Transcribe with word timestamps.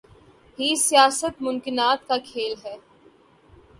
ہی 0.59 0.69
سیاست 0.77 1.41
ممکنات 1.41 2.07
کا 2.07 2.17
کھیل 2.25 2.53
ہے۔ 2.63 2.75